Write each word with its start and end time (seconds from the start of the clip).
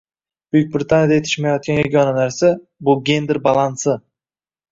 Buyuk 0.55 0.69
Britaniyada 0.75 1.17
yetishmayotgan 1.17 1.77
yagona 1.81 2.15
narsa– 2.17 2.51
bu 2.89 2.97
gender 3.11 3.43
balansi. 3.49 3.97